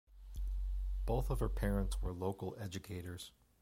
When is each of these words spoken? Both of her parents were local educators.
Both 1.05 1.29
of 1.29 1.39
her 1.41 1.47
parents 1.47 2.01
were 2.01 2.11
local 2.11 2.55
educators. 2.59 3.33